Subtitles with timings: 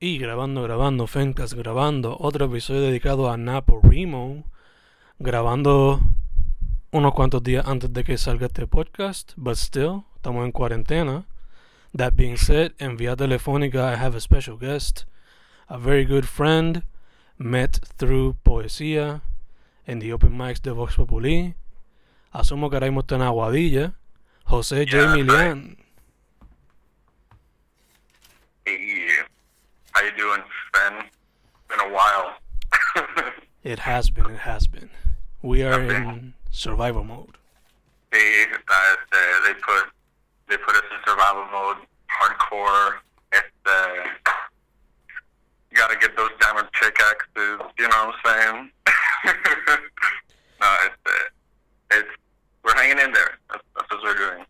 [0.00, 4.44] Y grabando, grabando, Fencas grabando otro episodio dedicado a Napo Remo.
[5.18, 6.00] Grabando
[6.92, 11.26] unos cuantos días antes de que salga este podcast, but still, estamos en cuarentena.
[11.96, 15.06] That being said, en vía telefónica, I have a special guest,
[15.66, 16.84] a very good friend,
[17.36, 19.22] met through poesía
[19.84, 21.56] en the open mics de Vox Populi.
[22.30, 23.94] Asumo que ahora mismo está en Aguadilla.
[24.44, 25.16] José J.
[25.16, 25.76] Milian.
[29.98, 30.42] How you doing,
[30.72, 30.92] Ben?
[31.68, 32.36] Been a while.
[33.64, 34.90] It has been, it has been.
[35.42, 37.36] We are in survival mode.
[38.12, 39.90] está, uh, este, they put
[40.48, 43.00] they put us in survival mode, hardcore.
[43.32, 44.30] Este, uh,
[45.72, 47.58] you gotta get those diamond pickaxes.
[47.76, 48.70] You know what I'm saying?
[50.60, 52.08] no, it's uh, it's
[52.62, 53.32] we're hanging in there.
[53.50, 54.44] That's, that's what we're doing.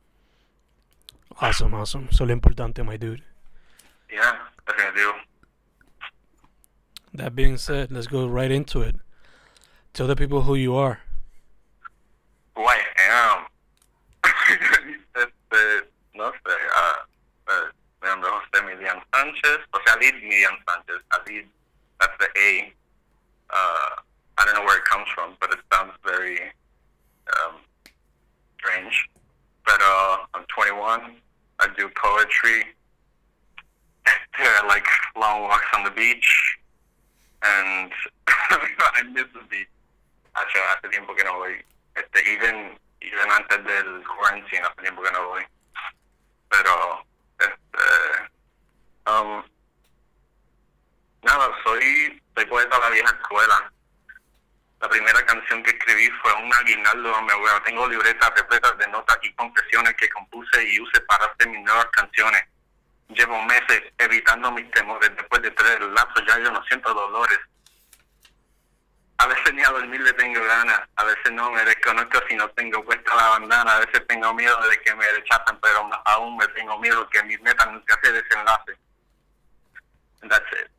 [1.40, 2.08] Awesome, awesome.
[2.10, 3.22] Eso es lo importante, my dude.
[4.12, 4.36] Yeah,
[4.66, 5.24] definitely.
[7.18, 8.94] That being said, let's go right into it.
[9.92, 11.00] Tell the people who you are.
[12.54, 12.78] who I
[13.10, 13.44] am.
[15.16, 16.94] este, no sé, uh,
[17.48, 17.66] uh,
[18.00, 21.02] mi nombre es José Milian Sánchez, sea, Alid Milian Sánchez.
[21.10, 21.46] Alid,
[21.98, 22.72] that's the A.
[23.50, 23.90] Uh,
[24.38, 26.38] I don't know where it comes from, but it sounds very
[27.34, 27.56] um,
[28.60, 29.10] strange.
[29.66, 31.16] But uh, I'm 21.
[31.58, 32.62] I do poetry.
[34.38, 36.58] I like long walks on the beach.
[37.42, 37.92] And
[38.28, 39.68] I miss the beach.
[40.34, 41.64] Hace, hace tiempo que no voy.
[41.94, 45.42] Este, even, even antes del quarantine, hace tiempo que no voy.
[46.48, 47.04] Pero,
[47.38, 48.30] este,
[49.06, 49.42] um,
[51.22, 53.72] nada, soy, soy poeta de la vieja escuela.
[54.80, 57.62] La primera canción que escribí fue un aguinaldo, me abuela.
[57.64, 61.86] Tengo libretas repletas de notas y confesiones que compuse y use para hacer mis nuevas
[61.86, 62.44] canciones.
[63.08, 65.10] Llevo meses evitando mis temores.
[65.16, 67.38] Después de tres lapsos ya yo no siento dolores.
[69.18, 72.48] A veces ni a dormir le tengo ganas, a veces no me desconozco si no
[72.50, 76.46] tengo puesta la bandana, a veces tengo miedo de que me rechacen, pero aún me
[76.48, 78.78] tengo miedo que mis metas nunca se desenlace.
[80.22, 80.70] And that's it.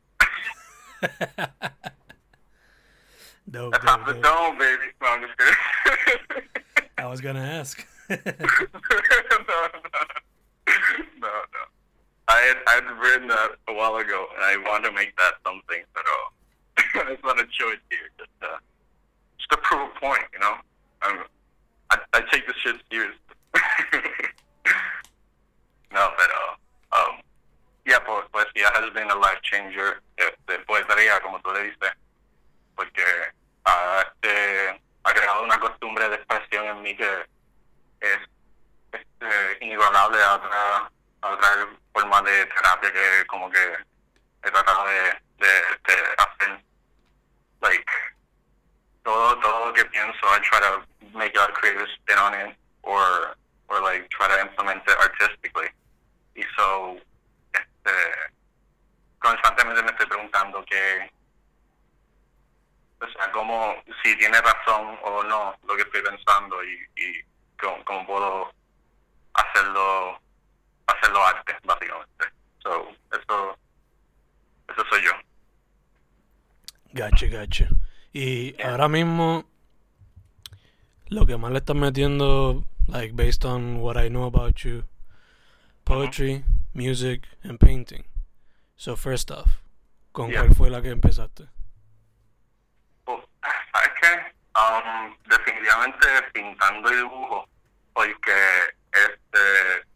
[3.50, 4.92] Dope, That's baby.
[5.00, 5.54] No, I'm just kidding.
[6.98, 7.84] I was gonna ask.
[8.10, 8.60] no, no, no,
[11.20, 11.49] no.
[12.50, 15.82] Had I had written that a while ago, and I want to make that something,
[15.94, 16.04] but
[16.78, 18.58] I just want to show it here, just uh,
[19.38, 20.54] just to prove a point, you know.
[21.02, 21.24] I'm,
[21.90, 23.16] I I take this shit serious.
[25.92, 26.54] no, but uh,
[26.96, 27.20] um,
[27.86, 30.02] yeah, po- poesía has been a life changer.
[30.16, 31.92] Este, poesía, como tú le dices,
[32.76, 33.02] porque
[33.62, 37.26] este, ha creado una costumbre de expresión en mí que
[38.00, 38.18] es
[39.60, 40.90] inigualable a otra,
[41.22, 43.76] a otra forma de terapia que como que
[44.42, 45.20] he tratado de,
[46.18, 46.64] hacer.
[47.60, 47.92] Like,
[49.02, 50.82] todo, todo lo que pienso, I try to
[51.12, 53.36] make a creative spin on it or,
[53.68, 55.68] or like try to implement it artistically.
[56.34, 56.96] Y so,
[57.52, 57.92] este,
[59.18, 61.10] constantemente me estoy preguntando que,
[63.00, 67.24] o sea, cómo, si tiene razón o no lo que estoy pensando y, y
[67.84, 68.52] cómo puedo
[69.34, 70.20] hacerlo,
[70.90, 72.24] hacerlo arte, básicamente.
[72.62, 73.56] So, eso,
[74.68, 75.12] eso soy yo.
[76.92, 77.68] Gotcha, gotcha.
[78.12, 78.70] Y Yeah.
[78.72, 79.44] ahora mismo,
[81.08, 84.84] lo que más le estás metiendo, like based on what I know about you,
[85.84, 88.04] poetry, music, and painting.
[88.76, 89.60] So first off,
[90.12, 90.40] ¿con Yeah.
[90.42, 91.48] cuál fue la que empezaste?
[93.04, 93.20] Pues,
[93.72, 94.34] ¿Sabes qué?
[94.56, 97.48] Um, definitivamente pintando y dibujo,
[97.94, 98.32] porque
[98.92, 99.86] este,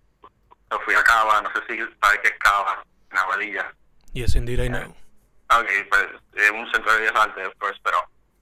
[0.75, 3.73] yo fui a Cava, no sé si sabes qué es Cava, en Aguadilla.
[4.13, 4.95] Yes, indeed I know.
[5.51, 7.99] Ok, pues es un centro de bellas artes, of course, pero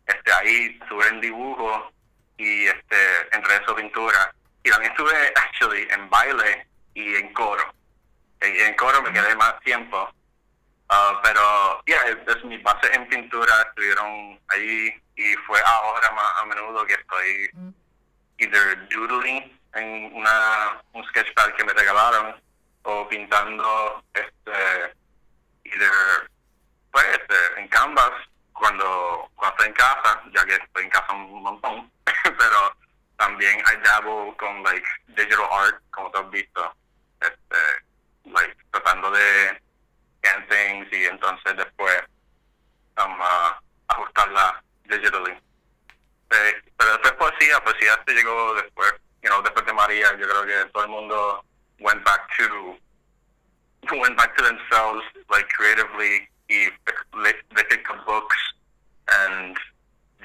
[0.07, 1.93] este, ahí estuve en dibujo
[2.39, 2.97] y este,
[3.33, 4.35] entre eso pintura.
[4.65, 7.75] Y también estuve, actually, en baile y en coro.
[8.41, 10.09] Y en coro me quedé más tiempo.
[10.89, 16.33] Ah, pero, yeah, es, es mi base en pintura, estuvieron ahí y fue ahora más
[16.39, 17.51] a menudo que estoy
[18.39, 22.37] either doodling en una, un sketchpad que me regalaron
[22.83, 24.95] o pintando este
[25.65, 26.31] either
[26.91, 28.13] pues este, en Canvas
[28.53, 32.77] cuando, cuando estoy en casa, ya que estoy en casa un montón, pero
[33.17, 36.75] también I dabble con like digital art, como tú has visto,
[37.21, 39.61] este, like tratando de
[40.19, 42.03] scan things y entonces después
[42.99, 43.55] um, uh,
[43.89, 45.33] ajustarla digitally.
[46.31, 50.47] Eh, pero después poesía, poesía se llegó después, you know, después de María, yo creo
[50.47, 51.45] que todo el mundo
[51.81, 52.77] went back to
[54.01, 56.29] went back to themselves, like creatively.
[56.49, 56.69] He
[57.25, 58.37] they picked up books,
[59.11, 59.57] and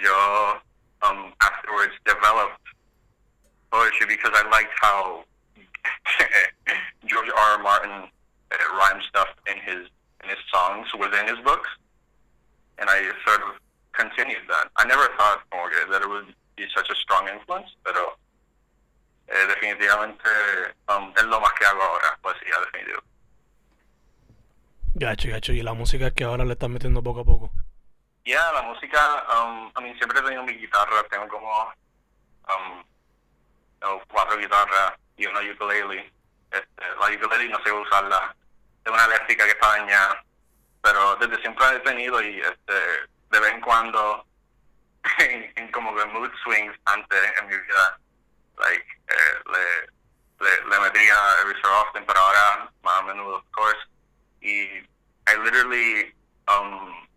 [0.01, 0.57] yo
[1.01, 2.61] um, afterwards developed
[3.71, 5.23] poetry because I liked how
[7.05, 7.57] George R.
[7.57, 7.63] R.
[7.63, 8.09] Martin
[8.51, 9.87] uh, rhymed stuff in his
[10.23, 11.69] in his songs within his books,
[12.79, 13.61] and I sort of
[13.93, 14.69] continued that.
[14.75, 18.17] I never thought okay, that it would be such a strong influence, pero
[19.27, 20.29] eh, definitivamente
[20.87, 23.01] um, es lo más que hago ahora, poesía, definitivo.
[24.95, 25.51] Gacho, gacho.
[25.53, 27.51] Y la música que ahora le están metiendo poco a poco.
[28.25, 31.73] Ya, yeah, la música, um, a mí siempre he tenido mi guitarra, tengo como
[32.47, 32.83] um,
[33.81, 36.11] no, cuatro guitarras y una ukulele.
[36.51, 38.35] Este, la ukulele no sé usarla,
[38.83, 40.23] es una eléctrica que está dañada,
[40.81, 42.73] pero desde siempre la he tenido y este,
[43.31, 44.25] de vez en cuando,
[45.19, 47.99] en, en como que mood swings antes en mi vida,
[48.59, 53.51] like, eh, le, le, le metía every so often, pero ahora más a menudo, of
[53.51, 53.79] course.
[54.41, 54.83] Y
[55.27, 56.13] I literally,
[56.47, 57.07] um,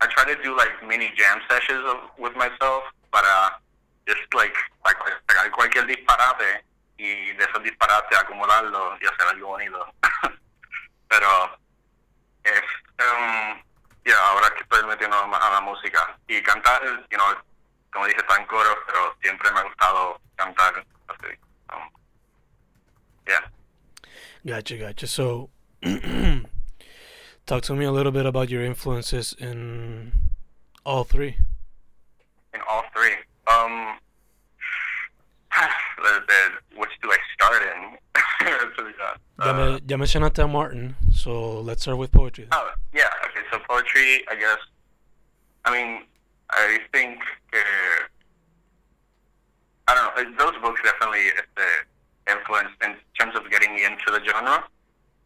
[0.00, 3.60] I try to do like mini jam sessions of, with myself para
[4.06, 4.96] just like, like
[5.26, 6.64] pegar cualquier disparate
[6.98, 9.86] y de esos disparates acumularlo y hacer algo bonito.
[11.08, 11.58] pero
[12.44, 12.62] es,
[13.00, 13.62] um,
[14.04, 17.26] yeah, ahora que estoy metiendo a la música y cantar, you know,
[17.92, 21.34] como dije, en coro, pero siempre me ha gustado cantar así.
[21.70, 21.88] Um,
[23.26, 23.40] yeah.
[24.44, 25.06] Gotcha, gotcha.
[25.06, 25.50] So,
[27.46, 30.12] talk to me a little bit about your influences in
[30.84, 31.36] all three.
[32.54, 33.14] In all three,
[33.48, 33.98] um,
[36.76, 37.98] which do I start in?
[39.44, 42.46] ya, me, uh, ya mencionaste a Martin, so let's start with poetry.
[42.52, 44.58] Oh, yeah, okay, so poetry, I guess,
[45.64, 46.04] I mean,
[46.50, 47.18] I think,
[47.52, 48.06] uh,
[49.88, 51.62] I don't know, those books definitely uh,
[52.30, 54.64] influenced in terms of getting me into the genre.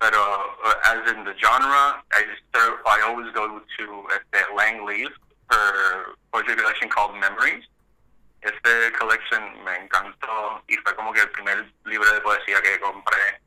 [0.00, 5.10] But uh, as in the genre, I start, I always go to uh, Lang Leaf,
[5.50, 7.64] her poetry collection called Memories.
[8.42, 13.38] Este collection me encantó y fue como que el primer libro de poesía que compré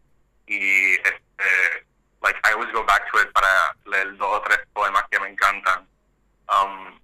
[0.46, 1.86] y este,
[2.22, 5.30] like I always go back to it para leer dos o tres poemas que me
[5.30, 5.88] encantan.
[6.48, 7.00] Um,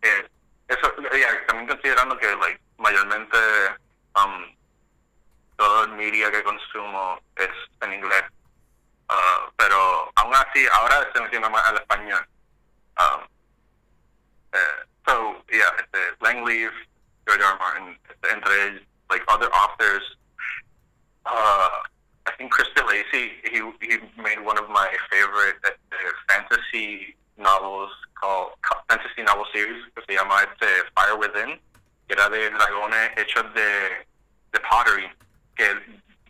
[0.00, 0.28] eh,
[0.68, 3.38] eso, yeah, también considerando que like mayormente
[4.16, 4.56] um,
[5.56, 7.50] todo el media que consumo es
[7.80, 8.24] en inglés,
[9.08, 12.26] uh, pero aún así ahora estoy metiendo más al español.
[12.98, 13.22] Um,
[14.52, 16.72] uh, so yeah, este, Langleaf,
[17.26, 17.58] George R.
[17.58, 17.98] Martin,
[18.30, 20.02] entre like other authors.
[21.26, 21.82] Uh,
[22.26, 25.56] I think Crystal Lacey, he he made one of my favorite
[26.28, 28.52] fantasy novels called
[28.88, 31.58] fantasy novel series que se llama este Fire Within,
[32.06, 34.06] que era de dragones hechos de
[34.52, 35.10] de pottery
[35.56, 35.66] que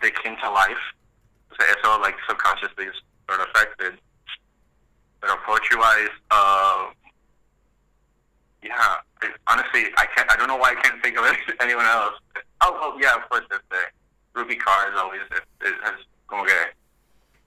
[0.00, 0.80] they came to life.
[1.50, 2.96] O sea, eso like subconsciously is
[3.28, 3.98] sort of affected.
[5.20, 6.90] Pero poetry wise, uh,
[8.62, 10.30] yeah, I, honestly, I can't.
[10.30, 11.24] I don't know why I can't think of
[11.60, 12.14] anyone else.
[12.60, 13.82] Oh, oh yeah, of course, it's the
[14.34, 15.94] Ruby Car is always it, it has
[16.26, 16.56] como que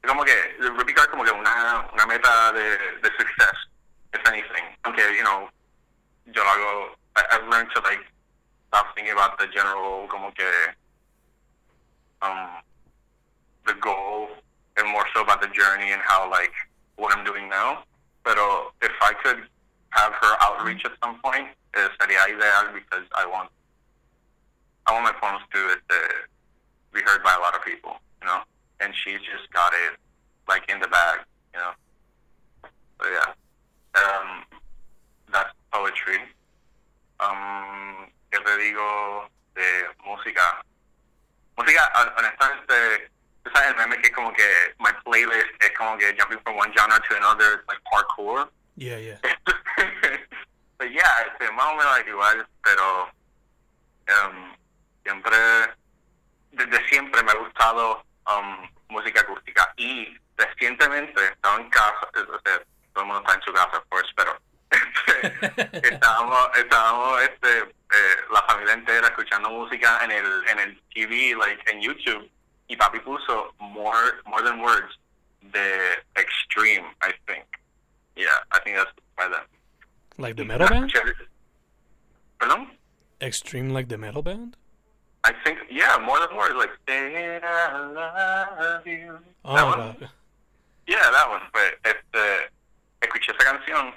[0.06, 3.58] como que Ruby Car como que una una meta de, de success,
[4.14, 4.66] if anything.
[4.86, 5.50] Aunque you know,
[6.34, 6.96] yo lo hago.
[7.16, 8.06] I, I've learned to like
[8.68, 10.52] stop thinking about the general como que
[12.22, 12.50] um
[13.66, 14.30] the goal
[14.78, 16.54] and more so about the journey and how like
[16.96, 17.84] what I'm doing now.
[18.24, 18.38] But
[18.82, 19.44] if I could
[19.92, 23.50] have her outreach at some point, eh, sería ideal because I want
[24.86, 25.78] I want my poems to
[26.94, 28.42] be heard by a lot of people, you know.
[28.80, 29.98] And she just got it
[30.48, 31.20] like in the bag,
[31.54, 31.72] you know.
[33.04, 34.44] Yeah, um,
[35.32, 36.20] that's poetry.
[37.20, 38.08] Um,
[38.38, 40.64] ¿Qué te digo de música?
[41.56, 43.12] Música, honestamente,
[43.44, 46.56] tú sabes el meme que es como que my playlist es como que jumping from
[46.58, 48.48] one genre to another, like parkour.
[48.76, 49.18] Yeah, yeah.
[50.78, 53.06] but yeah, este, más o menos igual, pero
[54.08, 54.56] um,
[55.04, 55.38] siempre,
[56.52, 62.62] desde siempre me ha gustado um, música acústica y recientemente estaba en casa, o sea,
[62.94, 64.40] todo el mundo está en su casa, course, pero
[64.72, 71.36] este, estábamos, estábamos este, eh, la familia entera escuchando música en el, en el TV,
[71.36, 72.30] like en YouTube,
[72.68, 75.00] y papi puso More, more Than Words
[75.42, 77.46] de Extreme, I think.
[78.16, 79.46] Yeah, I think that's by them.
[80.18, 80.92] Like the metal band?
[82.40, 82.68] Pardon?
[83.22, 84.58] Extreme like the metal band?
[85.24, 89.18] I think, yeah, more than words, like, say I love you.
[89.44, 90.10] Oh, that one?
[90.88, 91.42] Yeah, that one.
[91.52, 92.50] But este,
[93.02, 93.94] escuché esa canción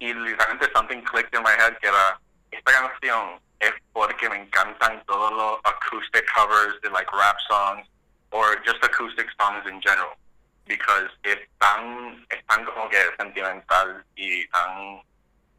[0.00, 2.18] y literalmente something clicked in my head que era,
[2.50, 7.86] esta canción es porque me encantan todos los acoustic covers de like rap songs
[8.32, 10.16] or just acoustic songs in general.
[10.70, 15.02] because es tan, es tan como que sentimental y tan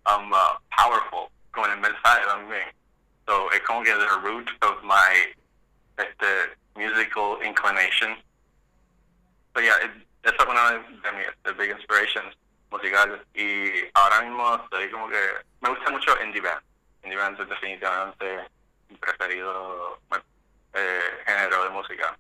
[0.07, 2.71] um, uh, powerful con el mensaje también.
[3.27, 5.27] So it's como que the root of my
[5.97, 8.15] este, musical inclination.
[9.53, 9.91] So yeah, it,
[10.23, 12.33] es una de the big inspirations
[12.71, 13.21] musicales.
[13.35, 15.21] Y ahora mismo estoy como que
[15.61, 16.61] me gusta mucho indie band.
[17.03, 18.49] Indie band es definitivamente
[18.89, 19.99] mi preferido
[20.73, 22.17] eh, género de música.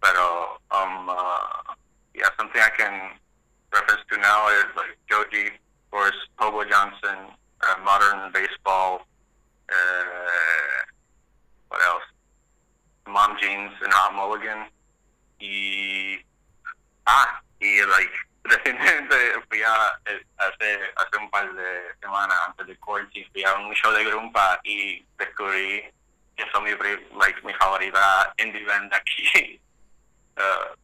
[0.00, 1.74] Pero um, uh,
[2.14, 3.18] yeah, something I can
[3.72, 9.06] reference to now is like Joji, of course, Pogo Johnson, uh, modern baseball.
[9.68, 10.82] Uh,
[11.68, 12.02] what else?
[13.06, 14.66] Mom Jeans and Hot Mulligan.
[15.38, 16.18] Y
[17.06, 18.10] ah, y like
[18.44, 19.16] recientemente
[19.48, 23.72] fui a eh, hace hace un par de semanas antes del quarantine fui a un
[23.74, 25.84] show de Grumpa y descubrí
[26.36, 26.70] que son mi
[27.18, 29.60] like mi favorita indie band aquí
[30.36, 30.74] uh,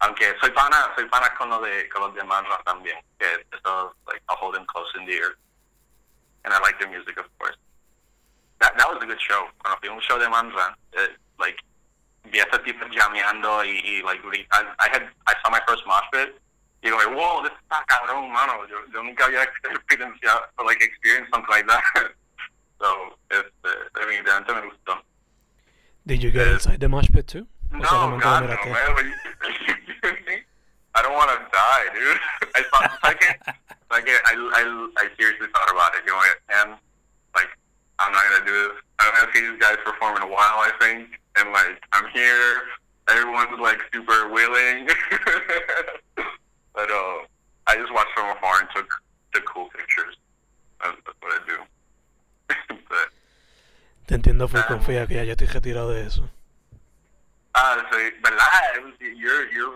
[0.00, 3.94] aunque soy pana, soy pana con, lo de, con los de Manra también, que eso,
[4.06, 5.36] like, I'll hold them close in the ear.
[6.44, 7.56] And I like their music, of course.
[8.60, 9.48] That, that was a good show.
[9.58, 11.58] Cuando fui a un show de Manra, eh, like,
[12.24, 14.20] vi a este tipo llameando y, y like,
[14.52, 16.38] I, I, had, I saw my first mosh pit,
[16.82, 18.66] y digo, wow, this está cabrón, mano.
[18.68, 21.82] Yo, yo nunca había experienciado, like, experienced something like that.
[22.80, 25.02] so, este, me gustó.
[26.06, 27.46] Did you get inside the mosh pit too?
[27.72, 29.12] No, God, no, man.
[30.94, 32.18] I don't want to die, dude.
[32.54, 33.22] I thought, like,
[33.90, 36.02] like, I, I, I seriously thought about it.
[36.06, 36.22] You know,
[36.62, 36.70] and
[37.34, 37.48] like,
[37.98, 38.82] I'm not gonna do this.
[38.98, 40.62] I haven't seen these guys perform in a while.
[40.62, 42.62] I think, and like, I'm here.
[43.08, 44.88] Everyone's like super willing,
[46.76, 47.24] but uh,
[47.66, 48.88] I just watched from afar and took
[49.32, 50.14] the cool pictures.
[50.80, 51.58] That's, that's what I do.
[52.88, 53.08] but,
[54.06, 56.30] Te entiendo, fue um, confía que ya estoy retirado de eso.
[57.56, 59.72] Uh, so, but live, you're you're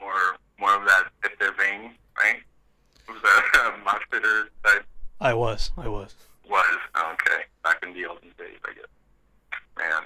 [0.00, 2.42] more more of that if they're vein, right?
[3.08, 4.84] Was that mosh fitter type?
[5.20, 6.14] I was, I was.
[6.50, 6.66] Was
[6.96, 8.90] okay back in the olden days, I guess.
[9.78, 10.02] Man,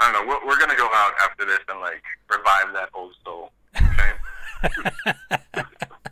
[0.00, 0.28] I don't know.
[0.28, 3.52] We're, we're gonna go out after this and like revive that old soul.
[3.76, 4.12] Okay.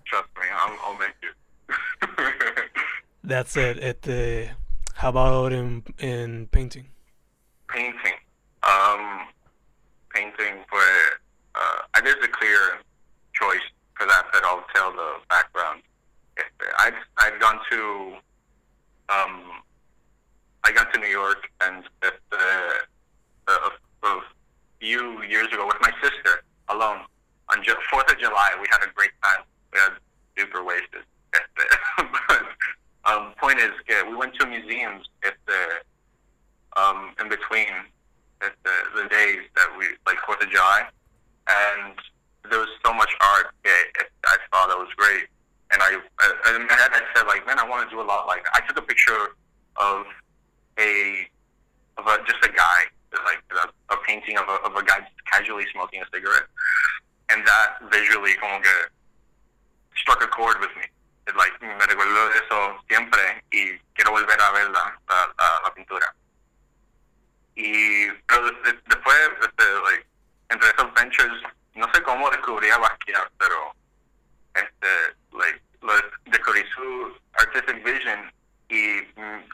[0.04, 1.30] Trust me, I'll, I'll make you.
[3.24, 3.78] That's it.
[3.78, 4.50] At the,
[4.94, 6.46] how about in in?
[6.48, 6.88] Painting.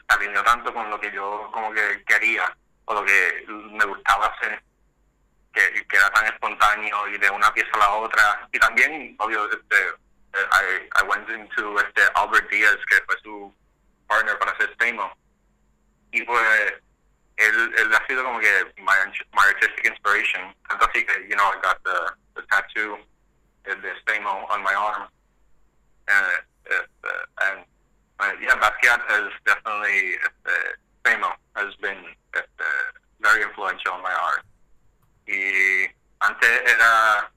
[0.07, 4.61] Alineó tanto con lo que yo como que quería o lo que me gustaba hacer
[5.53, 9.49] que, que era tan espontáneo y de una pieza a la otra y también obvio
[9.51, 9.75] este
[10.33, 13.53] I, I went into este Albert Diaz que fue su
[14.07, 15.11] partner para hacer Stamo
[16.11, 16.81] y pues
[17.41, 18.93] él, él ha sido como que my,
[19.33, 20.53] my artistic inspiration.
[20.67, 22.97] Tanto así que, you know, I got the, the tattoo,
[23.63, 25.07] the, the Stamo on my arm.
[26.07, 26.25] And,
[26.69, 27.65] uh, and
[28.21, 31.97] uh, yeah, Basquiat has definitely, uh, Stamo has been
[32.35, 32.41] uh,
[33.19, 34.45] very influential in my art.
[35.27, 35.89] Y
[36.21, 37.31] antes era,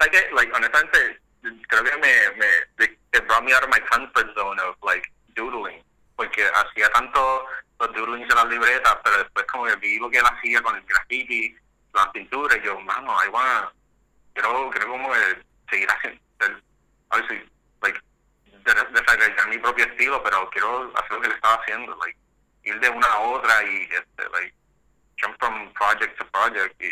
[0.00, 1.20] like, like honestamente,
[1.68, 5.82] creo que me, me, it brought me out of my comfort zone of like doodling.
[6.16, 7.44] Porque hacía tanto
[7.78, 10.74] los doodlings en las libretas, pero después como que vi lo que él hacía con
[10.74, 11.54] el graffiti,
[11.94, 13.72] las pinturas, y yo, mano, I wanna,
[14.34, 15.14] quiero, quiero como
[15.70, 16.20] seguir haciendo,
[17.12, 17.48] like,
[18.74, 22.18] desarrollar mi propio estilo, pero quiero hacer lo que le estaba haciendo, like,
[22.64, 24.54] ir de una a otra y, este, like,
[25.20, 26.86] jump from project to project, y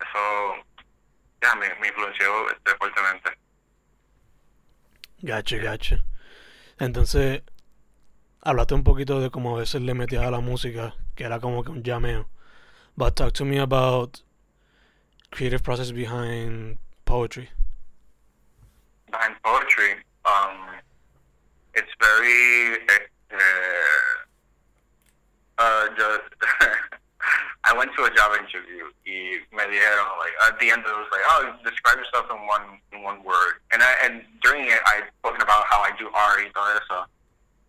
[0.00, 0.64] eso,
[1.42, 3.30] ya, me, me influenció este, fuertemente.
[5.18, 5.96] Gacho, gacho.
[6.78, 7.42] Entonces,
[8.40, 11.62] hablaste un poquito de cómo a veces le metías a la música, que era como
[11.62, 12.28] que un llameo.
[12.96, 14.22] But talk to me about
[15.30, 17.48] creative process behind poetry?
[19.10, 19.92] Behind poetry,
[20.24, 20.76] um,
[21.74, 22.78] it's very.
[23.32, 23.38] Uh,
[25.58, 26.28] uh, just
[27.64, 28.90] I went to a job interview.
[29.06, 32.80] Y me dijeron like at the end it was like oh describe yourself in one
[32.92, 33.62] in one word.
[33.72, 37.06] And I and during it I spoken about how I do art y todo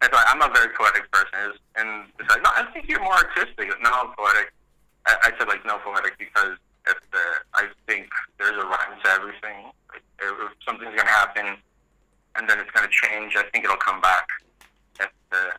[0.01, 1.53] and so I'm a very poetic person.
[1.75, 3.69] And it's like no I think you're more artistic.
[3.81, 4.51] No poetic.
[5.05, 6.57] I, I said like no poetic because
[6.87, 9.71] if the I think there's a rhyme to everything.
[9.91, 10.33] Like, if
[10.65, 11.57] something's gonna happen
[12.35, 14.27] and then it's gonna change I think it'll come back
[15.33, 15.51] the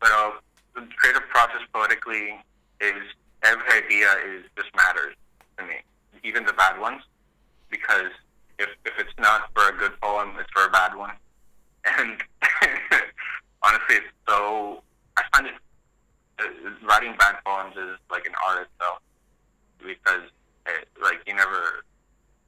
[0.00, 0.30] but uh,
[0.74, 2.38] the creative process poetically
[2.80, 3.02] is
[3.42, 5.14] every idea is just matters
[5.58, 5.82] to me,
[6.24, 7.02] even the bad ones,
[7.70, 8.10] because
[8.58, 11.12] if if it's not for a good poem, it's for a bad one.
[11.84, 12.20] And
[13.62, 14.82] honestly, it's so
[15.16, 15.54] I find it
[16.38, 16.44] uh,
[16.86, 18.98] writing bad poems is like an art itself
[19.78, 20.28] because
[20.66, 21.84] it, like you never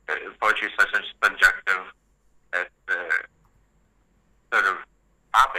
[0.09, 1.85] uh, poetry is such a subjective
[2.53, 2.65] uh,
[4.53, 4.77] sort of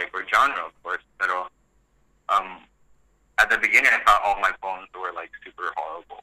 [0.02, 1.30] topic or genre, of course, but
[2.28, 2.58] um,
[3.38, 6.22] at the beginning, I thought all my poems were like super horrible.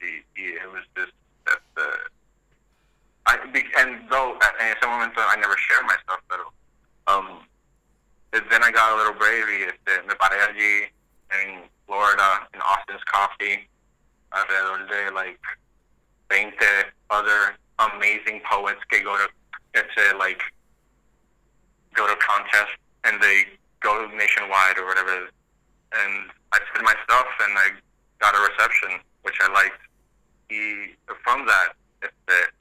[0.00, 1.12] The, the, it was just
[1.46, 1.88] that the
[3.26, 3.38] I
[3.78, 6.40] and though en ese momento I never shared my stuff, but
[7.08, 7.40] um,
[8.32, 9.64] then I got a little bravery.
[9.64, 10.88] Este, me paré
[11.32, 13.68] en Florida in Austin's Coffee,
[14.32, 15.40] alrededor de like
[16.30, 16.54] 20
[17.10, 19.28] other amazing poets que go to
[19.74, 20.40] it's a, like
[21.94, 23.44] go to contest and they
[23.80, 25.28] go nationwide or whatever
[25.92, 27.66] and I said my stuff and I
[28.20, 29.80] got a reception, which I liked.
[30.48, 30.94] He
[31.24, 32.12] from that, it,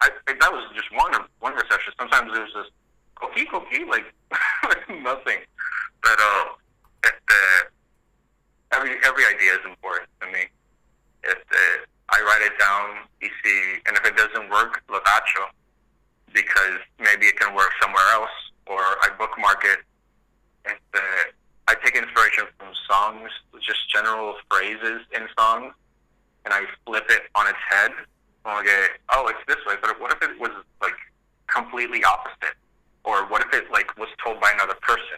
[0.01, 1.93] I, that was just one one reception.
[1.99, 2.71] Sometimes it was just
[3.15, 4.05] cookie cookie, like
[4.89, 5.39] nothing.
[6.01, 6.45] But uh,
[7.05, 7.61] it, uh,
[8.73, 10.49] every every idea is important to me.
[11.23, 15.49] It, uh, I write it down, you see, and if it doesn't work, lo tacho,
[16.33, 18.29] because maybe it can work somewhere else,
[18.67, 19.79] or I bookmark it.
[20.65, 21.00] It, uh,
[21.67, 23.29] I take inspiration from songs,
[23.61, 25.74] just general phrases in songs,
[26.44, 27.92] and I flip it on its head.
[28.46, 30.94] Okay, oh, it's this way, but what if it was like
[31.48, 32.55] completely opposite,
[33.03, 35.18] or what if it like was told by another person?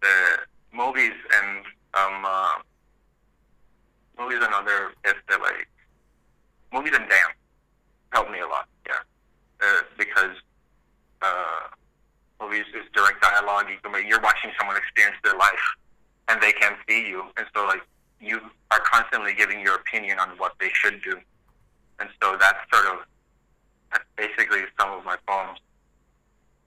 [0.00, 0.38] The
[0.72, 2.58] movies and um, uh,
[4.18, 5.68] movies and other, if the like
[6.72, 7.36] movies and dance
[8.12, 8.68] help me a lot.
[8.86, 8.94] Yeah,
[9.62, 10.36] uh, because.
[11.22, 11.68] Uh,
[12.42, 13.66] movies is direct dialogue.
[13.70, 15.64] You can, you're watching someone experience their life,
[16.28, 17.82] and they can see you, and so like
[18.20, 21.18] you are constantly giving your opinion on what they should do,
[21.98, 23.06] and so that's sort of
[23.92, 25.58] that's basically some of my poems.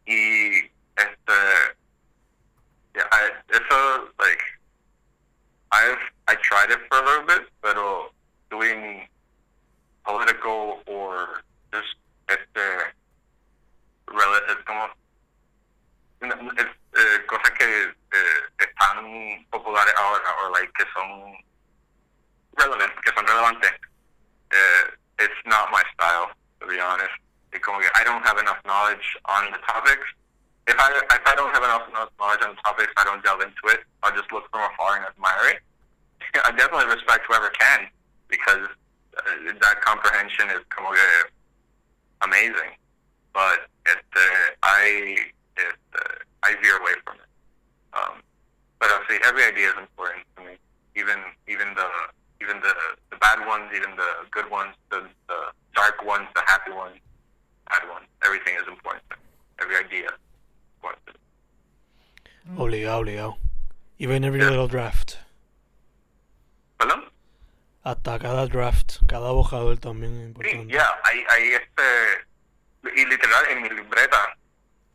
[0.08, 1.74] Y este, uh,
[2.96, 4.42] yeah, I, it's a like
[5.72, 8.04] I've I tried it for a little bit, but uh,
[8.50, 9.08] doing
[10.06, 11.42] political or
[11.74, 11.96] just
[12.30, 12.94] este
[14.08, 14.88] relative como
[16.22, 21.36] eh, cosas que eh, están populares ahora o like que son
[22.58, 23.72] relevant, que son relevantes.
[24.52, 26.30] Uh, it's not my style,
[26.62, 27.14] to be honest.
[27.62, 30.06] Como que I don't have enough knowledge on the topics.
[30.68, 31.88] If I if I don't have enough,
[32.20, 33.82] knowledge on the topics, I don't delve into it.
[34.04, 35.60] I'll just look from afar and admire it.
[36.46, 37.88] I definitely respect whoever can
[38.28, 38.68] because
[39.18, 41.32] uh, that comprehension is como que
[42.22, 42.76] amazing.
[43.34, 44.04] But it,
[44.64, 47.30] I it, uh, I veer away from it.
[47.94, 48.22] Um,
[48.80, 48.90] but
[49.24, 50.58] every idea is important to me,
[50.96, 51.88] even even the
[52.42, 52.74] even the,
[53.12, 55.40] the bad ones, even the good ones, the, the
[55.74, 57.00] dark ones, the happy ones,
[57.70, 58.06] bad ones.
[58.24, 59.04] Everything is important.
[59.62, 60.20] Every idea is
[60.76, 61.18] important.
[62.58, 63.38] Obligado, obligado.
[63.98, 64.50] Even every yeah.
[64.50, 65.18] little draft.
[66.78, 67.10] ¿Perdón?
[67.84, 70.64] Hasta cada draft, cada bojador también es importante.
[70.64, 74.38] Sí, ya, yeah, hay, hay este, y literal en mi libreta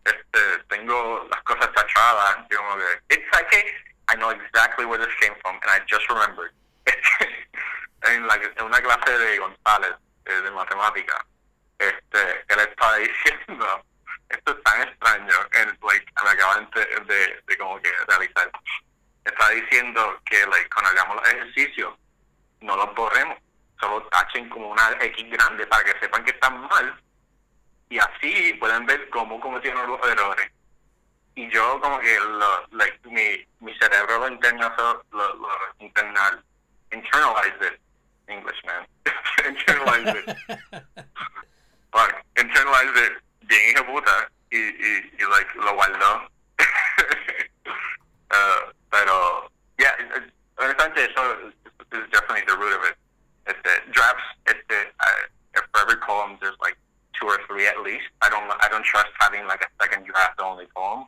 [0.05, 3.67] este, tengo las cosas tachadas, como que, it's like,
[4.09, 6.53] I know exactly where this came from, and I just remembered.
[8.03, 11.25] en, la, una clase de González, de, de matemática,
[11.79, 13.85] este, él estaba diciendo,
[14.29, 18.51] esto es tan extraño, and like, me acaban de, de, como que realizar,
[19.25, 21.95] estaba diciendo que like, cuando hagamos los ejercicios,
[22.61, 23.39] no los borremos,
[23.79, 27.01] solo tachen como una X grande para que sepan que están mal
[27.90, 30.50] y así pueden ver cómo cometieron los errores.
[31.35, 34.74] Y yo como que lo, like, mi, mi cerebro lo interna,
[35.12, 35.48] lo, lo
[35.81, 36.42] interna,
[36.92, 37.81] internalize it,
[38.29, 38.87] English man,
[39.44, 40.26] internalize it.
[41.92, 46.31] like, internalize it bien hija puta y, y, y like, lo guardó.
[48.31, 49.96] uh, pero, yeah,
[50.59, 51.48] honestamente eso
[51.92, 52.96] is definitely the root of it.
[53.46, 56.76] Este, drafts, este, uh, for every poem there's like
[57.20, 58.06] two or three at least.
[58.22, 61.06] I don't I don't trust having like a second draft only poem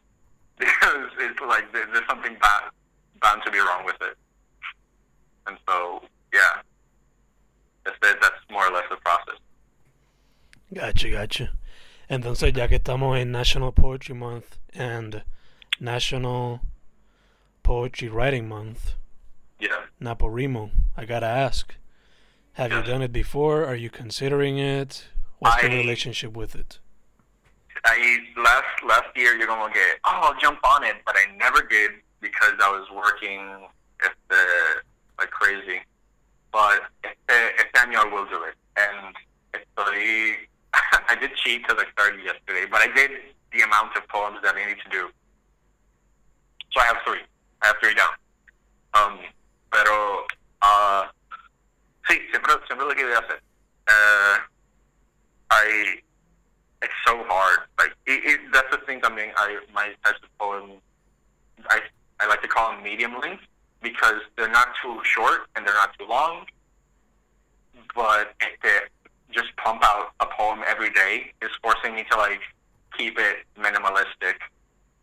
[0.58, 2.62] because it's like there- there's something bad
[3.20, 4.16] bound to be wrong with it.
[5.46, 6.60] And so, yeah,
[7.84, 9.36] that's, that's more or less the process.
[10.72, 11.50] Gotcha, gotcha.
[12.08, 15.22] Entonces, ya que estamos en National Poetry Month and
[15.80, 16.60] National
[17.62, 18.94] Poetry Writing Month,
[19.58, 19.86] Yeah.
[20.00, 21.74] Naporimo, I gotta ask,
[22.54, 23.64] have you done it before?
[23.64, 25.06] Are you considering it?
[25.42, 26.78] What's the relationship with it?
[27.84, 31.62] I last last year you're gonna get oh I'll jump on it, but I never
[31.62, 33.40] did because I was working
[34.04, 34.44] at the
[35.18, 35.80] like crazy.
[36.52, 36.82] But
[37.74, 39.16] año will do it, and
[39.52, 40.36] estoy
[41.08, 43.10] I did cheat because I started yesterday, but I did
[43.52, 45.08] the amount of poems that I need to do.
[46.70, 47.22] So I have three.
[47.62, 48.14] I have three down.
[48.94, 49.18] Um,
[49.72, 50.24] pero
[50.62, 51.08] uh,
[52.08, 53.42] sí, siempre siempre lo quería hacer.
[53.88, 54.51] Uh,
[55.52, 55.96] I
[56.80, 57.60] it's so hard.
[57.78, 59.00] Like it, it, that's the thing.
[59.04, 60.80] I mean, I my types of poems,
[61.68, 61.80] I
[62.20, 63.42] I like to call them medium length
[63.82, 66.46] because they're not too short and they're not too long.
[67.94, 68.88] But este,
[69.30, 72.40] just pump out a poem every day is forcing me to like
[72.96, 74.36] keep it minimalistic.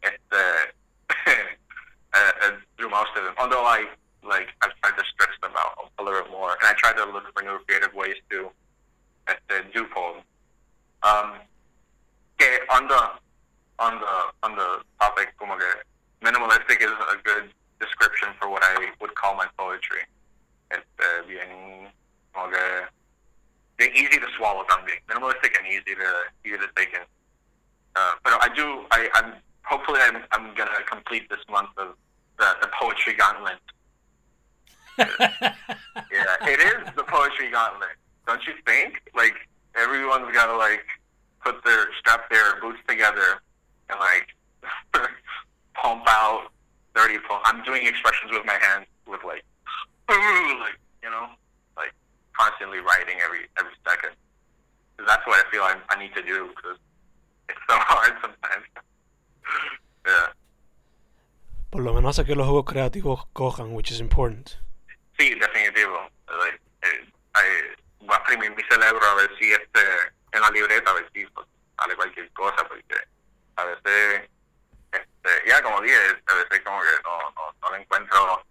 [0.02, 0.74] Este,
[2.14, 3.34] uh, uh, through most of them.
[3.38, 3.86] Although I
[4.28, 7.12] like I've tried to stretch them out a little bit more, and I try to
[7.12, 8.50] look for new creative ways to
[9.28, 10.24] este, do poems.
[11.04, 11.34] Um,
[12.38, 13.02] que on the
[13.80, 15.30] on the on the topic,
[16.22, 20.02] minimalistic is a good description for what I would call my poetry.
[21.28, 21.88] Bien,
[22.34, 22.60] como que
[23.78, 25.00] bien easy to swallow también.
[25.08, 26.10] Minimalistic and easy to
[26.46, 27.02] easy to take in.
[27.96, 28.86] Uh, but I do.
[28.92, 29.34] I, I'm
[29.64, 31.96] hopefully I'm I'm gonna complete this month of
[32.38, 33.60] the, the poetry gauntlet.
[36.12, 37.96] Yeah, it is the poetry gauntlet.
[38.26, 39.02] Don't you think?
[39.16, 39.36] Like
[39.80, 40.86] everyone's gotta like
[41.44, 43.42] put their strap their boots together
[43.90, 44.28] and like
[45.74, 46.52] pump out
[46.96, 47.44] thirty poems.
[47.46, 49.44] I'm doing expressions with my hands with like,
[50.10, 51.28] like you know,
[51.78, 51.94] like
[52.38, 54.12] constantly writing every every second.
[54.98, 56.78] 'Cause that's what I feel I, I need to do because
[57.48, 58.66] it's so hard sometimes.
[60.06, 60.28] yeah.
[61.72, 64.58] Por lo menos hace que los juegos creativos cojan, which is important.
[65.18, 66.10] Sí, definitivo.
[66.28, 67.76] Like, eh, I-
[68.10, 69.82] voy a exprimir mi cerebro a ver si este
[70.32, 72.96] en la libreta a ver si pues, sale cualquier cosa porque
[73.56, 74.30] a veces
[74.92, 75.96] este ya como dije
[76.26, 78.44] a veces como que no no, no le encuentro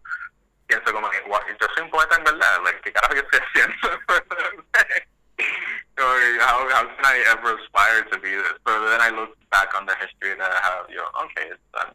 [0.66, 3.40] pienso como que "Guau, yo soy un poeta en verdad like qué carajo yo estoy
[3.40, 4.00] haciendo?
[5.94, 8.58] Como que, how, how can I ever aspire to be this?
[8.64, 11.60] But then I look back on the history that I have you know okay it's
[11.72, 11.92] done.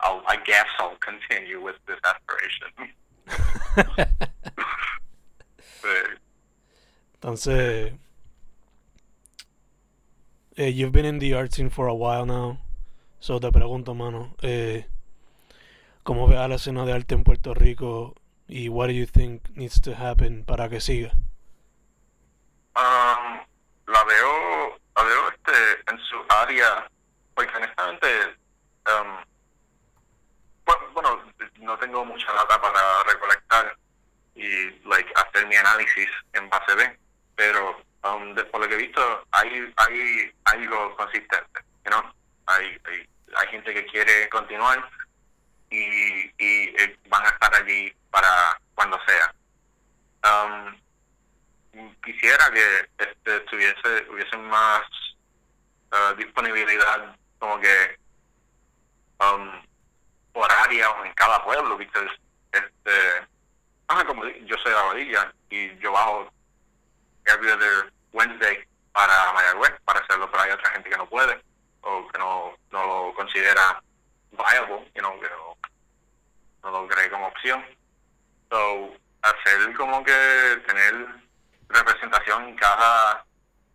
[0.00, 2.68] I'll, I guess I'll continue with this aspiration.
[5.84, 6.23] But
[7.24, 7.94] Entonces,
[10.56, 12.58] eh, you've been in the art scene for a while now.
[13.18, 14.86] So te pregunto, mano, eh,
[16.02, 18.14] ¿cómo ves a la escena de arte en Puerto Rico
[18.46, 21.12] y what do you think needs to happen para que siga?
[22.76, 23.40] Um,
[23.86, 26.90] la veo, la veo este, en su área,
[27.34, 28.06] porque honestamente,
[28.86, 29.24] um,
[30.66, 31.20] bu- bueno,
[31.60, 33.78] no tengo mucha data para recolectar
[34.34, 36.98] y like hacer mi análisis en base B,
[37.36, 42.02] pero um, por lo que he visto hay, hay algo consistente, know?
[42.46, 44.88] hay, hay, hay gente que quiere continuar
[45.70, 45.76] y,
[46.38, 49.34] y eh, van a estar allí para cuando sea.
[50.24, 50.76] Um,
[52.04, 54.82] quisiera que este, tuviese hubiese más
[55.92, 57.98] eh, disponibilidad como que
[59.20, 59.50] um,
[60.34, 62.10] o en cada pueblo because
[62.52, 63.26] este
[64.06, 66.32] como yo soy de Aguadilla y yo bajo
[67.26, 71.40] every other Wednesday para Mayagüez para hacerlo pero hay otra gente que no puede
[71.82, 73.82] o que no, no lo considera
[74.32, 75.28] viable you know, que
[76.62, 77.64] no, lo cree como opción.
[78.50, 81.06] So hacer como que tener
[81.68, 83.24] representación en cada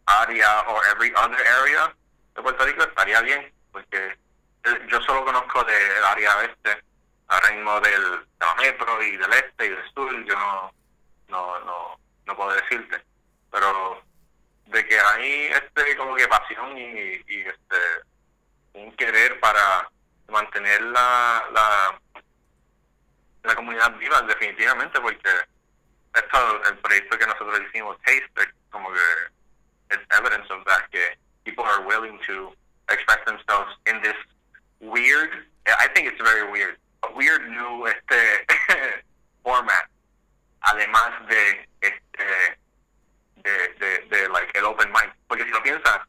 [0.06, 1.94] área o every other area
[2.36, 4.18] de Puerto Rico estaría bien, porque
[4.64, 6.84] eh, yo solo conozco del área oeste,
[7.28, 10.74] ahora mismo del, de metro y del este y del sur, yo no,
[11.28, 13.04] no, no, no puedo decirte,
[13.52, 14.02] pero
[14.68, 17.78] de que hay este como que pasión y, y este
[18.74, 19.90] un querer para
[20.28, 22.00] mantener la, la,
[23.44, 25.30] la comunidad viva definitivamente porque
[26.14, 31.64] esto, el proyecto que nosotros hicimos, Taste, como que it's evidence of that, que people
[31.64, 32.54] are willing to
[32.90, 34.16] express themselves in this
[34.80, 35.30] weird,
[35.68, 38.46] I think it's very weird, a weird new este
[39.44, 39.90] format,
[40.62, 42.59] además de este
[43.44, 46.00] de, de, de like el open mind, porque si lo piensas,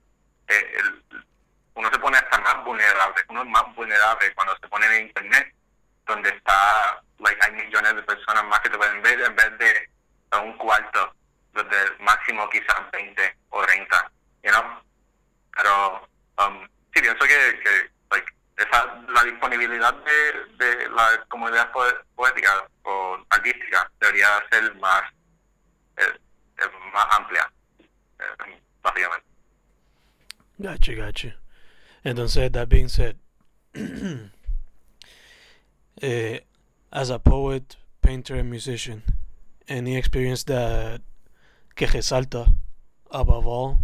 [0.48, 1.24] eh, el,
[1.74, 5.54] uno se pone hasta más vulnerable, uno es más vulnerable cuando se pone en internet,
[6.06, 9.90] donde está, like, hay millones de personas más que te pueden ver en vez de
[10.38, 11.14] un cuarto,
[11.52, 14.12] donde máximo quizás 20 o 30,
[14.42, 14.62] you know?
[15.56, 21.70] Pero um, sí, pienso que, que like, esa, la disponibilidad de, de la comunidad
[22.14, 25.02] poética o artística debería ser más,
[25.96, 26.18] eh,
[26.92, 27.52] más amplia,
[28.18, 29.26] eh, básicamente.
[30.58, 31.36] Gotcha, gotcha.
[32.04, 33.16] Entonces, that being said,
[36.02, 36.40] eh,
[36.92, 39.02] as a poet, painter, and musician,
[39.68, 41.00] any experience that
[41.76, 42.54] que resalta
[43.10, 43.78] above all?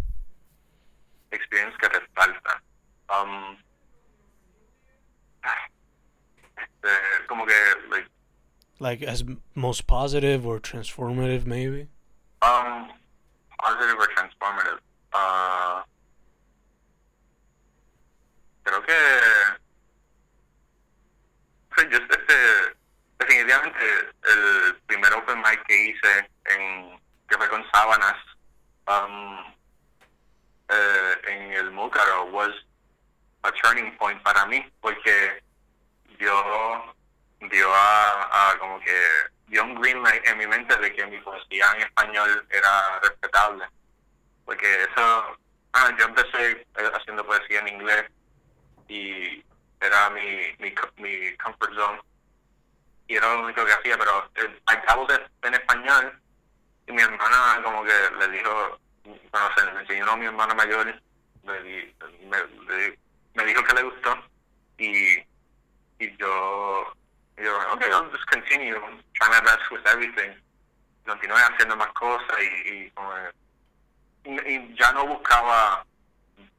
[1.32, 2.60] Experience que resalta.
[3.08, 3.56] Um,
[6.58, 7.54] este, como que,
[7.90, 8.06] like,
[8.78, 11.88] like as most positive or transformative, maybe.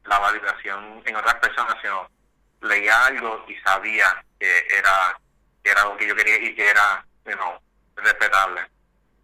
[0.04, 2.08] La validación en otras personas, sino
[2.62, 5.20] leía algo y sabía que era,
[5.62, 7.58] que era lo que yo quería y que era, you know,
[7.96, 8.66] respetable.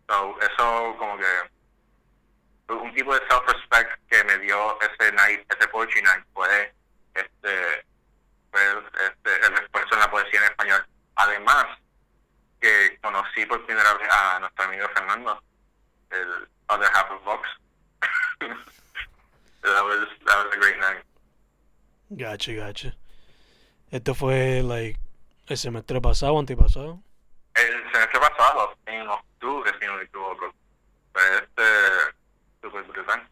[0.07, 6.03] So, eso como que un tipo de self-respect que me dio ese night, ese poetry
[6.03, 6.73] night fue
[7.15, 7.87] este,
[8.51, 8.61] fue
[9.07, 10.87] este, el esfuerzo en la poesía en español.
[11.17, 11.67] Además,
[12.61, 15.43] que conocí por primera vez a nuestro amigo Fernando,
[16.11, 17.49] el other half of Vox.
[19.64, 21.03] that was that was a great night.
[22.16, 22.94] Gotcha, gotcha.
[23.90, 24.98] Esto fue, like,
[25.46, 27.00] el semestre pasado o antepasado.
[27.55, 30.53] El semestre pasado, en octubre, si no me equivoco.
[31.12, 31.62] Fue este,
[32.62, 33.22] super brutal.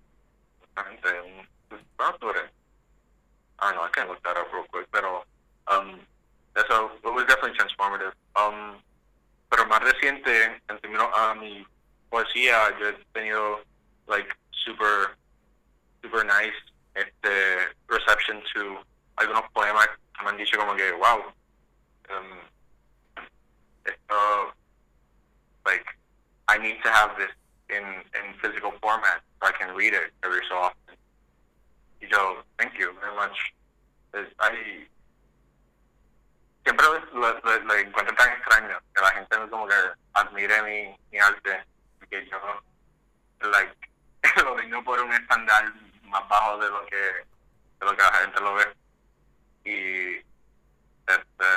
[0.61, 1.49] Justamente, un,
[1.99, 2.51] octubre.
[3.59, 5.25] Ah, no, I can't look that up real quick, pero,
[5.69, 6.01] um,
[6.57, 8.13] eso, it was definitely transformative.
[8.37, 8.81] Um,
[9.51, 11.67] pero más reciente, en términos a mi
[12.11, 13.61] poesía, yo he tenido,
[14.07, 15.17] like, super,
[16.03, 16.59] super nice,
[16.95, 18.85] este, reception to
[19.17, 19.89] algunos poemas
[20.23, 21.33] me han dicho como que, wow,
[22.11, 22.39] um,
[23.85, 24.55] esto,
[25.65, 25.85] like,
[26.49, 27.31] I need to have this
[27.71, 27.83] in,
[28.15, 30.97] in physical format so I can read it every so often.
[32.01, 33.37] Y yo, thank you very much.
[34.15, 34.87] I,
[36.65, 39.75] siempre lo, lo, lo, encuentro tan extraño que la gente como que
[40.15, 41.65] admire mi, mi arte
[42.11, 42.39] que yo
[43.51, 43.75] like
[44.45, 45.73] lo digo por un estándar
[46.13, 48.77] más bajo de lo que de lo que la gente lo ve.
[49.65, 50.17] Y
[51.07, 51.51] este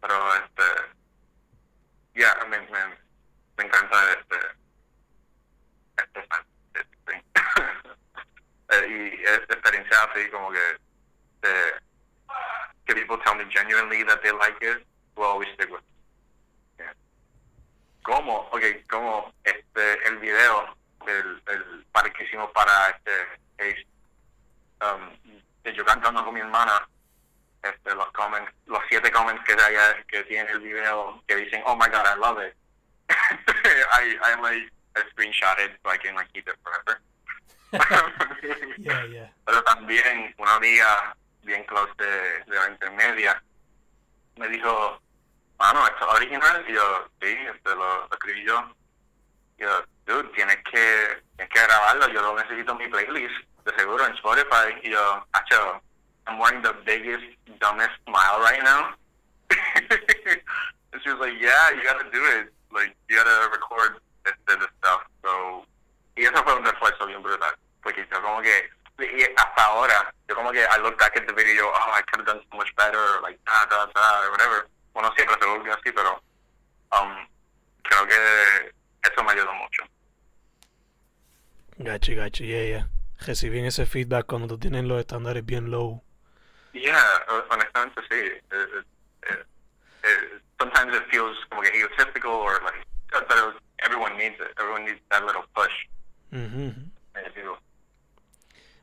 [0.00, 0.62] pero este
[2.14, 2.96] ya yeah, me, me,
[3.56, 4.36] me encanta este
[5.96, 6.20] este,
[6.74, 7.12] este
[8.88, 10.76] y esta experiencia así como que
[11.42, 11.74] de,
[12.86, 16.84] que people tell me genuinely that they like it will always stick with it.
[16.84, 16.94] Yeah.
[18.02, 23.86] como okay como este el video el, el para que hicimos para este
[24.80, 25.10] um,
[25.74, 26.88] yo cantando con mi hermana,
[27.62, 31.76] este, los comments, los siete comments que, haya, que tiene el video que dicen, oh
[31.76, 32.54] my god, I love it.
[33.08, 37.00] I, I like I screenshot it so I can like keep it forever.
[38.78, 39.32] yeah, yeah.
[39.46, 43.42] Pero también una amiga bien close de, de la intermedia
[44.36, 45.00] me dijo,
[45.58, 46.64] mano, ¿esto es original?
[46.68, 48.74] Y yo, sí, este, lo, lo escribí yo.
[49.58, 50.61] Y yo, dude, tienes
[52.68, 55.80] en mi playlist de seguro en Spotify y yo, Acho,
[56.26, 57.24] I'm wearing the biggest,
[57.60, 58.94] dumbest smile right now.
[59.50, 62.52] and she was like, yeah, you gotta do it.
[62.72, 65.02] Like, you gotta record this, this stuff.
[65.22, 65.66] So,
[66.16, 67.54] y eso fue un esfuerzo bien brutal.
[67.82, 68.70] Porque yo como que,
[69.00, 72.20] y hasta ahora, yo como que I look back at the video, oh, I could
[72.20, 74.68] have done so much better, like, da, da, da, or whatever.
[74.94, 76.22] Bueno, siempre se volvió así, pero
[76.92, 77.26] um,
[77.82, 78.06] creo
[82.32, 82.40] que eso me ayudó mucho.
[82.40, 82.88] Gotcha, gotcha, yeah, yeah.
[83.26, 86.02] reciben ese feedback cuando tú tienes los estándares bien low.
[86.72, 86.96] Yeah,
[87.28, 88.16] uh, honestamente sí.
[88.16, 89.46] It, it,
[90.04, 94.52] it, sometimes it feels como que egotistical or like, uh, but everyone needs it.
[94.58, 95.72] Everyone needs that little push.
[96.32, 96.90] Mm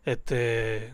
[0.06, 0.94] Este.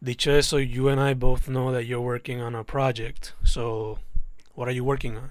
[0.00, 3.34] Dicho eso, you and I both know that you're working on a project.
[3.44, 3.98] So,
[4.54, 5.30] what are you working on?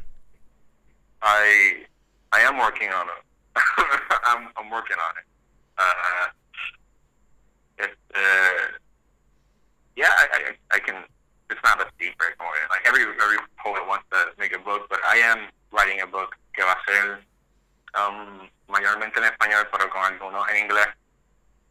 [17.97, 20.87] Um, mayormente en español, pero con algunos en inglés.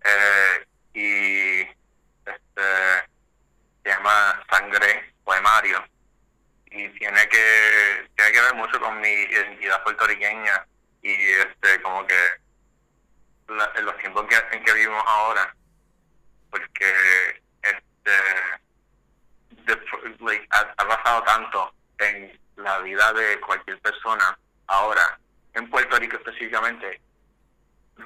[0.05, 1.61] Eh, y
[2.31, 3.09] este,
[3.83, 5.85] se llama Sangre Poemario
[6.71, 10.67] y tiene que tiene que ver mucho con mi identidad puertorriqueña
[11.03, 12.19] y este como que
[13.49, 15.55] en los tiempos en que vivimos ahora
[16.51, 18.13] porque este
[20.51, 25.19] ha, ha, pasado tanto en la vida de cualquier persona ahora
[25.57, 27.01] en Puerto Rico específicamente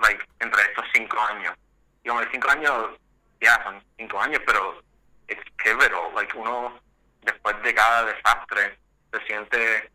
[0.00, 1.54] like entre estos cinco años
[2.02, 3.00] digamos cinco años
[3.40, 4.82] ya son cinco años, pero
[5.28, 6.14] es pivotal.
[6.14, 6.78] Like uno,
[7.22, 8.78] después de cada desastre,
[9.12, 9.90] se siente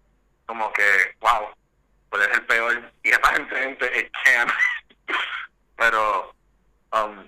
[0.45, 1.49] como que, wow,
[2.09, 2.91] puede ser peor.
[3.03, 4.47] Y aparentemente it can.
[5.77, 6.33] pero,
[6.91, 7.25] um,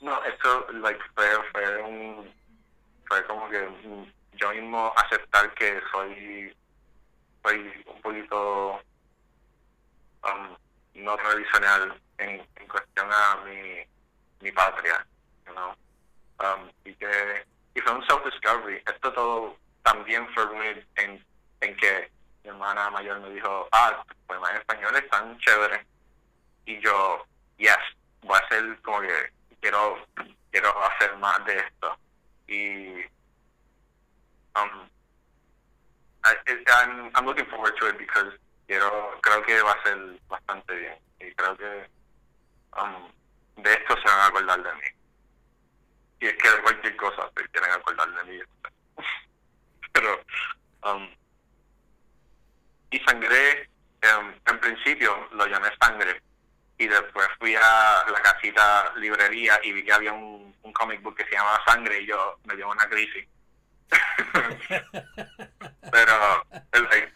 [0.00, 2.40] no, eso like, fue, fue un.
[3.06, 3.68] Fue como que
[4.34, 6.56] yo mismo aceptar que soy.
[7.42, 8.80] Soy un poquito.
[10.22, 10.56] Um,
[10.94, 13.86] no tradicional en, en cuestión a mi,
[14.40, 15.06] mi patria
[15.46, 15.52] you
[16.42, 18.82] Um, y que y fue un self-discovery.
[18.86, 20.44] Esto todo también fue
[20.96, 21.22] en,
[21.60, 22.10] en que
[22.42, 25.86] mi hermana mayor me dijo, ah, pues en español están chéveres.
[26.64, 27.26] Y yo,
[27.58, 27.76] yes,
[28.22, 29.98] voy a hacer como que quiero,
[30.50, 31.98] quiero hacer más de esto.
[32.48, 33.00] Y
[34.56, 34.88] um,
[36.24, 38.32] I'm, I'm looking forward to it because
[38.70, 40.94] quiero, creo que va a ser bastante bien.
[41.18, 41.90] Y creo que
[42.80, 45.00] um, de esto se van a acordar de mí
[46.20, 48.40] y es que de cualquier cosa se quieren acordar de mí.
[49.92, 50.20] Pero,
[50.84, 51.08] um,
[52.90, 53.68] y Sangre,
[54.04, 56.22] um, en principio lo llamé Sangre,
[56.78, 61.16] y después fui a la casita librería y vi que había un, un comic book
[61.16, 63.26] que se llamaba Sangre y yo me dio una crisis.
[65.90, 66.46] Pero,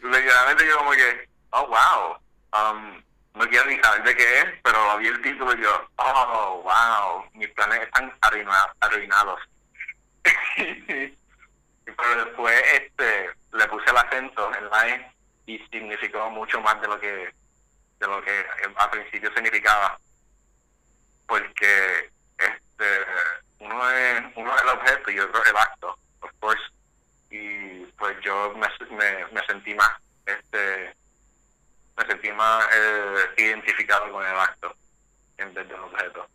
[0.03, 2.19] literalmente yo como que, oh wow,
[2.53, 3.03] um,
[3.35, 7.25] no quiero ni saber de qué es, pero vi el título y yo, oh, wow,
[7.35, 9.41] mis planes están arruinados.
[11.85, 15.13] pero después este le puse el acento en la E
[15.47, 17.35] y significó mucho más de lo que
[18.01, 19.99] de lo que al principio significaba.
[21.27, 23.07] Porque este
[23.59, 26.63] uno es, uno es el objeto y otro es el acto, of course.
[27.31, 29.91] Y pues yo me, me, me sentí más
[30.27, 30.84] este
[32.35, 34.75] más eh, identificado con el acto
[35.39, 36.27] en vez del objeto.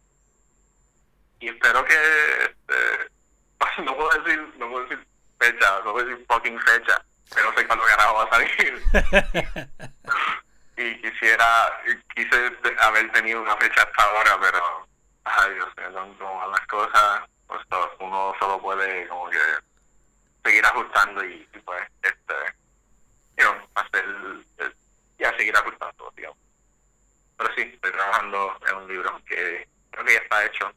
[1.40, 1.96] Y espero que,
[2.44, 5.08] este, no puedo decir, no puedo decir
[5.40, 7.02] fecha, no puedo decir fucking fecha,
[7.34, 8.84] pero no sé cuándo carajo va a salir.
[10.78, 11.82] y quisiera,
[12.16, 14.88] quise haber tenido una fecha hasta ahora, pero,
[15.24, 17.62] ay Dios mío, son como las cosas, pues
[18.00, 19.40] uno solo puede como que
[20.44, 22.34] seguir ajustando y, pues, este,
[23.38, 24.06] you know, hacer
[25.20, 26.38] y a seguir ajustando, digamos.
[27.38, 30.72] Pero sí, estoy trabajando en un libro que creo que ya está hecho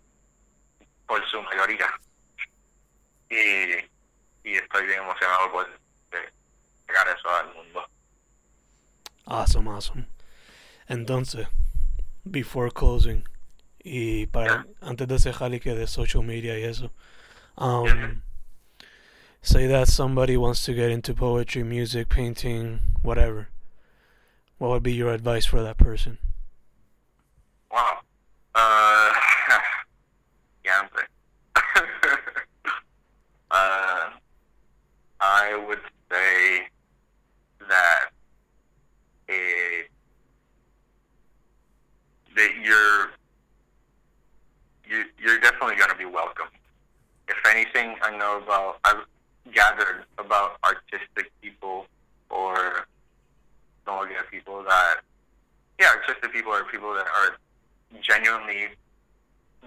[1.06, 1.88] por su mayoría.
[3.30, 5.66] Y, y estoy bien emocionado por
[6.86, 7.88] llegar eso al mundo.
[9.26, 10.06] Awesome, awesome.
[10.88, 11.46] Entonces,
[12.24, 13.24] before closing,
[13.82, 16.90] y para antes de cerrar y que de social media y eso,
[17.56, 18.22] um,
[19.40, 23.48] say that somebody wants to get into poetry, music, painting, whatever.
[24.62, 26.18] What would be your advice for that person?
[27.72, 27.98] Wow.
[28.54, 29.12] Uh,
[30.64, 30.86] yeah,
[33.50, 34.10] uh,
[35.20, 36.68] I would say
[37.68, 38.10] that
[39.26, 39.90] it,
[42.36, 43.10] that you're
[44.88, 46.46] you, you're definitely going to be welcome.
[47.26, 49.06] If anything, I know about I've
[49.52, 51.61] gathered about artistic people
[54.44, 54.96] people that,
[55.78, 57.36] yeah, artistic people are people that are
[58.00, 58.68] genuinely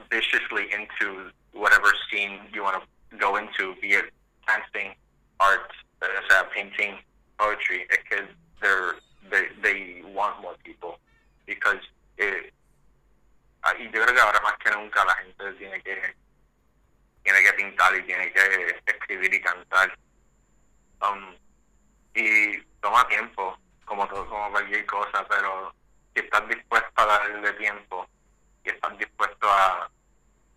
[0.09, 4.05] viciously into whatever scene you want to go into, be it
[4.47, 4.93] dancing,
[5.39, 5.71] art,
[6.01, 6.95] uh, painting,
[7.38, 8.28] poetry, because
[8.61, 8.95] they're
[9.32, 10.99] they they want more people
[11.45, 11.82] because
[12.17, 12.53] it.
[13.63, 15.97] ah, y yo creo que ahora más que nunca la gente tiene que
[17.23, 19.97] tiene que pintar y tiene que escribir y cantar.
[21.01, 21.36] Um,
[22.13, 25.74] y toma tiempo, como todo, como cualquier cosa, pero
[26.14, 28.08] si estás dispuesto a darle tiempo
[28.64, 29.90] y estás dispuesto a,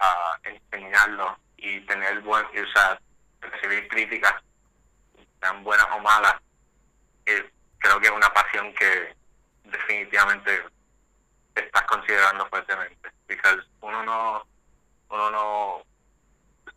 [0.00, 2.98] a enseñarlo y tener buen, o sea,
[3.40, 4.34] recibir críticas,
[5.40, 6.34] tan buenas o malas,
[7.26, 9.14] eh, creo que es una pasión que
[9.64, 10.64] definitivamente
[11.54, 13.10] estás considerando fuertemente.
[13.26, 14.46] Porque uno no,
[15.10, 15.82] uno no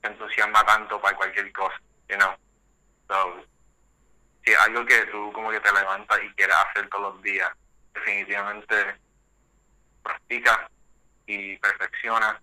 [0.01, 1.79] se entusiasma tanto para cualquier cosa,
[2.09, 2.35] you know.
[3.07, 3.43] So,
[4.43, 7.51] si algo que tú como que te levantas y quieres hacer todos los días,
[7.93, 8.95] definitivamente
[10.03, 10.69] practica
[11.25, 12.41] y perfecciona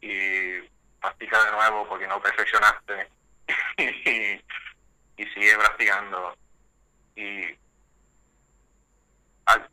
[0.00, 0.60] y
[1.00, 3.08] practica de nuevo porque no perfeccionaste
[3.78, 6.36] y, y sigue practicando.
[7.14, 7.52] Y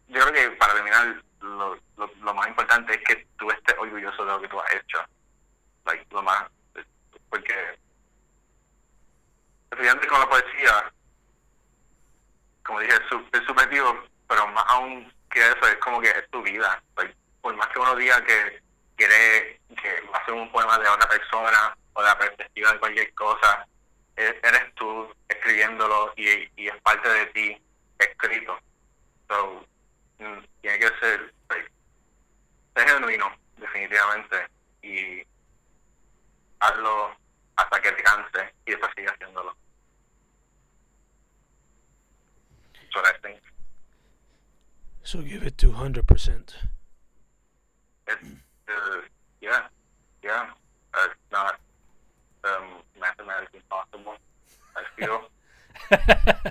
[0.07, 4.25] yo creo que para terminar lo, lo, lo, más importante es que tú estés orgulloso
[4.25, 4.99] de lo que tú has hecho.
[5.85, 6.45] Like, lo más
[7.29, 7.53] porque
[9.71, 10.93] estudiante con la poesía
[12.69, 16.81] como dije es, subjetivo pero más aún que eso es como que es tu vida
[17.41, 18.61] por más que uno diga que
[18.95, 23.13] quiere que va a ser un poema de otra persona o la perspectiva de cualquier
[23.15, 23.65] cosa
[24.19, 27.61] eres tú escribiéndolo y, y es parte de ti
[27.99, 28.59] escrito.
[29.27, 29.65] So,
[30.19, 31.71] mm, tiene que ser, like,
[32.75, 34.47] genuino, definitivamente,
[34.81, 35.23] y
[36.59, 37.15] hazlo
[37.55, 39.55] hasta que te canse y después sigue haciéndolo.
[42.93, 43.39] So I think.
[45.03, 46.53] So give it 200%.
[48.07, 48.23] It's,
[48.67, 49.01] uh,
[49.41, 49.61] yeah,
[50.23, 50.47] yeah.
[50.93, 51.59] Uh, it's not
[52.43, 54.15] um, mathematically possible,
[54.75, 55.21] I feel.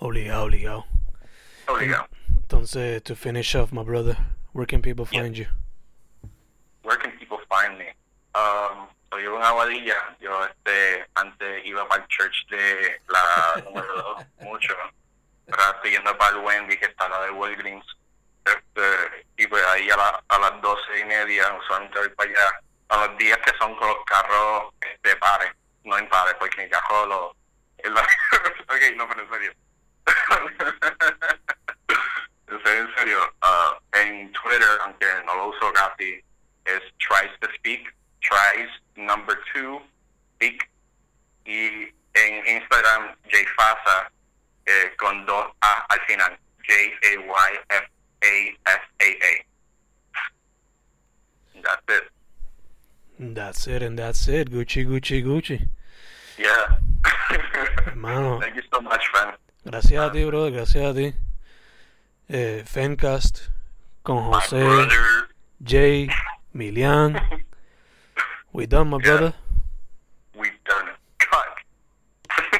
[0.00, 0.86] Obligado, obligado.
[1.66, 2.08] Obligado.
[2.34, 4.16] Entonces, to finish off, my brother,
[4.52, 5.44] where can people find yeah.
[5.44, 6.30] you?
[6.82, 7.84] Where can people find me?
[8.34, 10.16] Um, soy en Aguadilla.
[10.18, 14.74] Yo este, antes iba para el church de la número 2 mucho.
[15.52, 17.84] Ahora estoy yendo para el Wendy, que está la de Walgreens.
[18.46, 22.60] Este, y pues ahí a, la, a las doce y media usualmente voy para allá
[22.88, 25.52] a los días que son con los carros este pares
[25.84, 27.26] no impares porque mi carro lo
[27.84, 29.52] ok no pero en serio
[32.48, 36.22] en serio, en serio uh, en Twitter aunque no lo uso casi
[36.64, 39.80] es tries to speak tries number two
[40.36, 40.68] speak
[41.44, 44.10] y en Instagram Jfasa
[44.66, 47.86] eh, con dos A al final J A Y F
[48.22, 49.44] a S A A.
[51.62, 52.02] That's it.
[53.18, 54.50] That's it, and that's it.
[54.50, 55.68] Gucci, Gucci, Gucci.
[56.38, 56.78] Yeah.
[57.84, 58.40] Hermano.
[58.40, 59.34] Thank you so much, man.
[59.62, 61.14] Gracias a ti, brother, gracias a ti.
[62.28, 63.50] Eh, Fencast
[64.02, 64.88] con José,
[65.62, 66.08] Jay,
[66.52, 67.20] Milian.
[68.52, 69.34] We done, my brother.
[70.34, 70.99] We done.